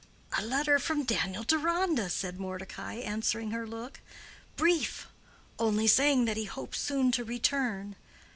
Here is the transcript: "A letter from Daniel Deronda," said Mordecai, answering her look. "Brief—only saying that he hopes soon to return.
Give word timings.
"A 0.35 0.41
letter 0.41 0.79
from 0.79 1.03
Daniel 1.03 1.43
Deronda," 1.43 2.09
said 2.09 2.39
Mordecai, 2.39 2.95
answering 2.95 3.51
her 3.51 3.67
look. 3.67 3.99
"Brief—only 4.55 5.85
saying 5.85 6.25
that 6.25 6.37
he 6.37 6.45
hopes 6.45 6.79
soon 6.79 7.11
to 7.11 7.23
return. 7.23 7.95